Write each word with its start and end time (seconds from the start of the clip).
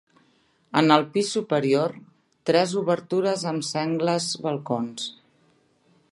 En 0.79 0.87
el 0.93 1.03
pis 1.17 1.27
superior, 1.35 1.91
tres 2.51 2.73
obertures 2.81 3.45
amb 3.51 3.67
sengles 3.69 4.31
balcons. 4.47 5.05